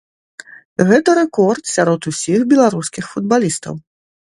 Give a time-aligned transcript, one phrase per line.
[0.91, 3.73] Гэта рэкорд сярод усіх беларускіх футбалістаў.